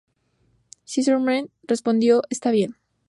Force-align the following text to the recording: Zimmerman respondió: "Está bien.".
Zimmerman 0.87 1.51
respondió: 1.61 2.23
"Está 2.31 2.49
bien.". 2.49 2.75